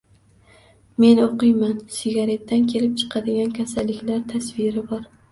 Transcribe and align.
Men 1.03 1.19
o'qiyman, 1.25 1.75
sigaretadan 1.97 2.65
kelib 2.71 2.95
chiqadigan 3.01 3.53
kasalliklar 3.59 4.23
tasviri 4.33 4.85
bor 4.93 5.05